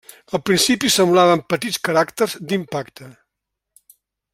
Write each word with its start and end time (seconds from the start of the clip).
Al 0.37 0.41
principi 0.49 0.89
semblaven 0.93 1.43
petits 1.55 1.79
caràcters 1.91 2.37
d'impacte. 2.51 3.15